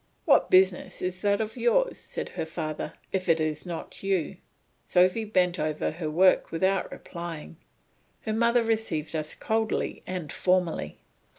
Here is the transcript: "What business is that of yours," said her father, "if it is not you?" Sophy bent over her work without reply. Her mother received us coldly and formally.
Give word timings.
"What 0.25 0.49
business 0.49 1.03
is 1.03 1.21
that 1.21 1.39
of 1.41 1.55
yours," 1.57 1.99
said 1.99 2.29
her 2.29 2.47
father, 2.47 2.93
"if 3.11 3.29
it 3.29 3.39
is 3.39 3.67
not 3.67 4.01
you?" 4.01 4.37
Sophy 4.83 5.25
bent 5.25 5.59
over 5.59 5.91
her 5.91 6.09
work 6.09 6.51
without 6.51 6.91
reply. 6.91 7.51
Her 8.21 8.33
mother 8.33 8.63
received 8.63 9.15
us 9.15 9.35
coldly 9.35 10.01
and 10.07 10.31
formally. 10.31 10.97